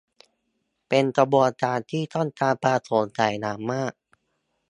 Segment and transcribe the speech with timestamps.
[0.87, 3.93] เป็นกระบวนการที่ต้องการความโปร่งใสอย่างมาก